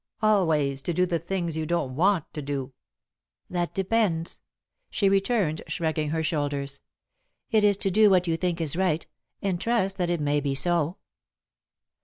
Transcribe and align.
"Always 0.23 0.81
to 0.81 0.95
do 0.95 1.05
the 1.05 1.19
thing 1.19 1.51
you 1.51 1.67
don't 1.67 1.95
want 1.95 2.25
to 2.33 2.41
do?" 2.41 2.73
"That 3.51 3.75
depends," 3.75 4.39
she 4.89 5.07
returned, 5.09 5.61
shrugging 5.67 6.09
her 6.09 6.23
shoulders. 6.23 6.81
"It 7.51 7.63
is 7.63 7.77
to 7.77 7.91
do 7.91 8.09
what 8.09 8.25
you 8.25 8.35
think 8.35 8.59
is 8.59 8.75
right, 8.75 9.05
and 9.43 9.61
trust 9.61 9.97
that 9.99 10.09
it 10.09 10.19
may 10.19 10.39
be 10.39 10.55
so." 10.55 10.97